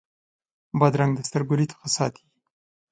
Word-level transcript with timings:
بادرنګ 0.79 1.11
د 1.15 1.19
سترګو 1.29 1.55
لید 1.59 1.71
ښه 1.77 1.87
ساتي. 1.95 2.23